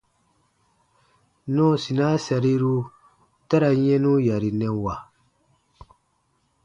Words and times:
Nɔɔsinaa 1.55 2.15
sariru 2.25 2.75
ta 3.47 3.55
ra 3.61 3.69
yɛnu 3.85 4.11
yarinɛwa. 4.27 4.93